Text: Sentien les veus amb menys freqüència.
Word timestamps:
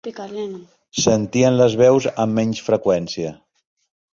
Sentien 1.01 1.57
les 1.59 1.75
veus 1.83 2.09
amb 2.25 2.41
menys 2.41 2.63
freqüència. 2.71 3.35